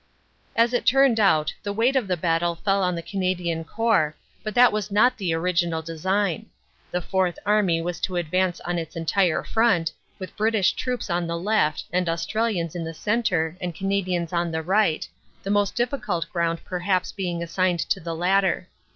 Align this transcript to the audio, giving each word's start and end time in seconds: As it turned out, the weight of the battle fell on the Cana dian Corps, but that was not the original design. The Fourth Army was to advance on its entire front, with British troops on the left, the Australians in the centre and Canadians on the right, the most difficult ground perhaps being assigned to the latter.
As 0.55 0.73
it 0.73 0.87
turned 0.87 1.19
out, 1.19 1.53
the 1.61 1.71
weight 1.71 1.95
of 1.95 2.07
the 2.07 2.17
battle 2.17 2.55
fell 2.55 2.81
on 2.81 2.95
the 2.95 3.03
Cana 3.03 3.35
dian 3.35 3.63
Corps, 3.63 4.15
but 4.41 4.55
that 4.55 4.71
was 4.71 4.89
not 4.89 5.15
the 5.15 5.31
original 5.35 5.83
design. 5.83 6.47
The 6.89 7.03
Fourth 7.03 7.37
Army 7.45 7.81
was 7.83 7.99
to 7.99 8.15
advance 8.15 8.59
on 8.61 8.79
its 8.79 8.95
entire 8.95 9.43
front, 9.43 9.93
with 10.17 10.35
British 10.35 10.71
troops 10.73 11.11
on 11.11 11.27
the 11.27 11.37
left, 11.37 11.83
the 11.91 12.09
Australians 12.09 12.73
in 12.73 12.83
the 12.83 12.95
centre 12.95 13.55
and 13.61 13.75
Canadians 13.75 14.33
on 14.33 14.49
the 14.49 14.63
right, 14.63 15.07
the 15.43 15.51
most 15.51 15.75
difficult 15.75 16.27
ground 16.31 16.61
perhaps 16.65 17.11
being 17.11 17.43
assigned 17.43 17.81
to 17.81 17.99
the 17.99 18.15
latter. 18.15 18.69